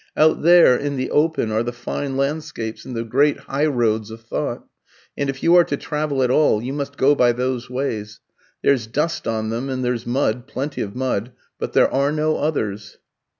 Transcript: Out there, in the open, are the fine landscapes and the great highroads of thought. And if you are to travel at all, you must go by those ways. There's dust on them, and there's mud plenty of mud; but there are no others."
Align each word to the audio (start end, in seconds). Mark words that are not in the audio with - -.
Out 0.17 0.41
there, 0.41 0.75
in 0.75 0.95
the 0.95 1.11
open, 1.11 1.51
are 1.51 1.61
the 1.61 1.71
fine 1.71 2.17
landscapes 2.17 2.85
and 2.85 2.95
the 2.95 3.03
great 3.03 3.37
highroads 3.41 4.09
of 4.09 4.21
thought. 4.21 4.65
And 5.15 5.29
if 5.29 5.43
you 5.43 5.55
are 5.55 5.63
to 5.65 5.77
travel 5.77 6.23
at 6.23 6.31
all, 6.31 6.59
you 6.59 6.73
must 6.73 6.97
go 6.97 7.13
by 7.13 7.33
those 7.33 7.69
ways. 7.69 8.19
There's 8.63 8.87
dust 8.87 9.27
on 9.27 9.51
them, 9.51 9.69
and 9.69 9.85
there's 9.85 10.07
mud 10.07 10.47
plenty 10.47 10.81
of 10.81 10.95
mud; 10.95 11.33
but 11.59 11.73
there 11.73 11.93
are 11.93 12.11
no 12.11 12.37
others." 12.37 12.97